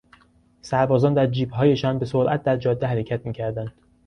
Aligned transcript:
سربازان 0.61 1.13
در 1.13 1.27
جیبهایشان 1.27 1.99
به 1.99 2.05
سرعت 2.05 2.43
در 2.43 2.57
جاده 2.57 2.87
حرکت 2.87 3.25
میکردند. 3.25 3.73